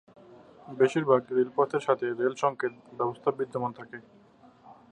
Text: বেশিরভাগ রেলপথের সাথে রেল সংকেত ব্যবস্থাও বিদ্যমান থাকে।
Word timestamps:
বেশিরভাগ 0.77 1.21
রেলপথের 1.31 1.81
সাথে 1.87 2.05
রেল 2.19 2.33
সংকেত 2.43 2.73
ব্যবস্থাও 2.97 3.37
বিদ্যমান 3.39 3.71
থাকে। 3.79 3.97